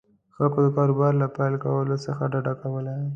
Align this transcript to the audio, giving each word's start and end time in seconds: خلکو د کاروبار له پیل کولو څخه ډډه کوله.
خلکو 0.35 0.59
د 0.65 0.67
کاروبار 0.77 1.13
له 1.21 1.27
پیل 1.35 1.53
کولو 1.63 1.95
څخه 2.05 2.21
ډډه 2.31 2.53
کوله. 2.61 2.93